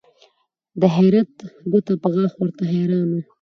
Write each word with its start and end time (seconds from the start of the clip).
د 0.81 0.83
حیرت 0.95 1.33
ګوته 1.71 1.93
په 2.03 2.07
غاښ 2.13 2.31
ورته 2.41 2.63
حیران 2.71 3.07
وه 3.11 3.21